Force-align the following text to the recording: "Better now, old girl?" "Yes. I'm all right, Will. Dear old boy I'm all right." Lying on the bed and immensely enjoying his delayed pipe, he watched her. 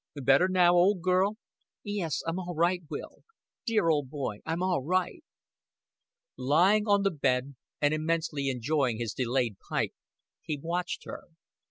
"Better 0.15 0.47
now, 0.47 0.73
old 0.73 1.03
girl?" 1.03 1.37
"Yes. 1.83 2.23
I'm 2.25 2.39
all 2.39 2.55
right, 2.55 2.81
Will. 2.89 3.21
Dear 3.67 3.87
old 3.87 4.09
boy 4.09 4.39
I'm 4.47 4.63
all 4.63 4.81
right." 4.83 5.23
Lying 6.35 6.87
on 6.87 7.03
the 7.03 7.11
bed 7.11 7.53
and 7.79 7.93
immensely 7.93 8.49
enjoying 8.49 8.97
his 8.97 9.13
delayed 9.13 9.57
pipe, 9.69 9.93
he 10.41 10.57
watched 10.57 11.03
her. 11.05 11.25